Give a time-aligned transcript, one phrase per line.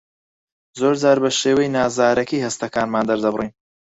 [0.79, 3.51] زۆرجار بە شێوەی نازارەکی هەستەکانمان دەردەبڕین.